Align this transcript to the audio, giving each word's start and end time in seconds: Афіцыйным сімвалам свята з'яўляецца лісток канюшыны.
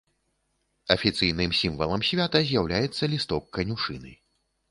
Афіцыйным 0.95 1.51
сімвалам 1.59 2.01
свята 2.09 2.41
з'яўляецца 2.49 3.11
лісток 3.13 3.43
канюшыны. 3.59 4.11